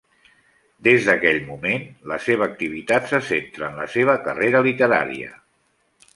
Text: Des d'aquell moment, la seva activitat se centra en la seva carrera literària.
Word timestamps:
Des 0.87 1.09
d'aquell 1.09 1.37
moment, 1.49 1.85
la 2.13 2.17
seva 2.29 2.47
activitat 2.53 3.07
se 3.13 3.21
centra 3.29 3.69
en 3.69 3.79
la 3.83 3.87
seva 3.99 4.19
carrera 4.27 4.65
literària. 4.71 5.33